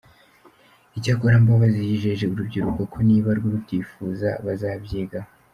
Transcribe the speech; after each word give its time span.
Icyakora, 0.97 1.43
Mbabazi 1.43 1.79
yijeje 1.89 2.23
urubyiruko 2.27 2.81
ko 2.91 2.97
niba 3.09 3.29
rubyifuza 3.37 4.29
bazabyigaho. 4.45 5.29